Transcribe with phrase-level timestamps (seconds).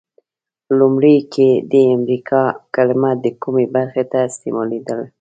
[0.77, 2.43] لومړیو کې د امریکا
[2.75, 4.97] کلمه د کومې برخې ته استعمالیده؟